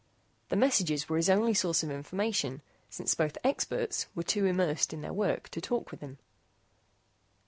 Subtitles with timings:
[0.49, 5.01] The messages were his only source of information, since both "experts" were too immersed in
[5.01, 6.17] their work to talk with him.